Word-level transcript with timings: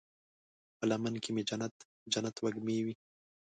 په 0.77 0.83
لمن 0.89 1.13
کې 1.23 1.29
مې 1.35 1.43
جنت، 1.49 1.75
جنت 2.13 2.35
وږمې 2.39 2.77
وی 2.85 2.93